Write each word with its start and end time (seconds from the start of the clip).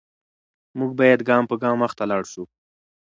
موږ 0.77 0.91
باید 0.99 1.19
ګام 1.29 1.43
په 1.49 1.55
ګام 1.63 1.75
مخته 1.83 2.03
لاړ 2.11 2.23
شو. 2.31 2.43